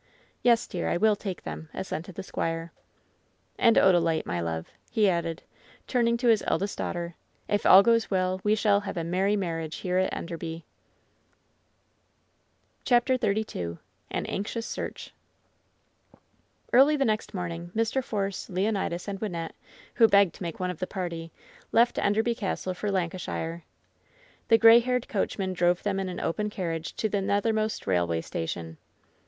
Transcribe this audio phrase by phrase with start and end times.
[0.41, 2.71] "Yes, dear, I will take them," assented the squire.
[3.59, 5.43] LOVE'S BITTEREST CUP 198 "And, Odalite, my love," he added,
[5.85, 7.13] turning to his eldest daughter,
[7.47, 10.63] "if all goes well we shall have a merry mar riage here at Enderby/'
[12.83, 13.77] CHAPTER XXXII
[14.09, 15.11] AN ANXIOUS SEABGH
[16.73, 18.03] Early the next morning Mr.
[18.03, 19.51] Force, Leonidas and Wynnette,
[19.93, 21.31] who begged to make one of the party,
[21.71, 23.65] left Enderby Castle for Lancashire.
[24.47, 28.21] The gray haired coachman drove them in an open car riage to the Nethermost Railway
[28.21, 28.77] Station.